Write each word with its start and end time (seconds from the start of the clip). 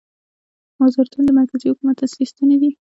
وزارتونه 0.83 1.23
د 1.25 1.29
مرکزي 1.39 1.65
حکومت 1.71 1.97
اصلي 2.05 2.25
ستنې 2.31 2.57
دي 2.61 2.71